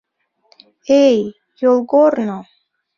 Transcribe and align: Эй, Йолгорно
Эй, 1.03 1.17
Йолгорно 1.61 2.37